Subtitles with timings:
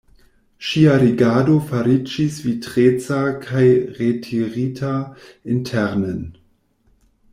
[0.67, 3.67] Ŝia rigardo fariĝis vitreca kaj
[3.99, 4.95] retirita
[5.59, 6.21] internen.